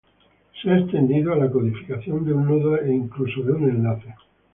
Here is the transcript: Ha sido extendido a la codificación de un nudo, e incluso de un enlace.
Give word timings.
Ha 0.55 0.59
sido 0.63 0.77
extendido 0.77 1.31
a 1.31 1.35
la 1.35 1.51
codificación 1.51 2.25
de 2.25 2.33
un 2.33 2.47
nudo, 2.47 2.75
e 2.75 2.91
incluso 2.91 3.43
de 3.43 3.51
un 3.51 3.69
enlace. 3.69 4.15